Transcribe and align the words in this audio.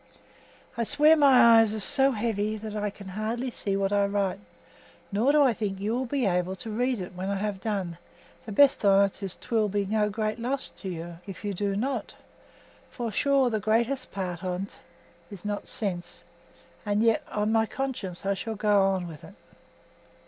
I 0.79 0.83
swear 0.83 1.15
my 1.15 1.59
eyes 1.59 1.75
are 1.75 1.79
so 1.79 2.09
heavy 2.09 2.57
that 2.57 2.75
I 2.75 2.89
hardly 2.89 3.51
see 3.51 3.77
what 3.77 3.93
I 3.93 4.07
write, 4.07 4.39
nor 5.11 5.31
do 5.31 5.43
I 5.43 5.53
think 5.53 5.79
you 5.79 5.93
will 5.93 6.07
be 6.07 6.25
able 6.25 6.55
to 6.55 6.71
read 6.71 6.99
it 6.99 7.13
when 7.13 7.29
I 7.29 7.35
have 7.35 7.61
done; 7.61 7.99
the 8.47 8.51
best 8.51 8.83
on't 8.83 9.21
is 9.21 9.35
'twill 9.35 9.69
be 9.69 9.85
no 9.85 10.09
great 10.09 10.39
loss 10.39 10.71
to 10.71 10.89
you 10.89 11.19
if 11.27 11.45
you 11.45 11.53
do 11.53 11.75
not, 11.75 12.15
for, 12.89 13.11
sure, 13.11 13.51
the 13.51 13.59
greatest 13.59 14.11
part 14.11 14.43
on't 14.43 14.79
is 15.29 15.45
not 15.45 15.67
sense, 15.67 16.23
and 16.83 17.03
yet 17.03 17.21
on 17.29 17.51
my 17.51 17.67
conscience 17.67 18.25
I 18.25 18.33
shall 18.33 18.55
go 18.55 18.81
on 18.81 19.07
with 19.07 19.23
it. 19.23 19.35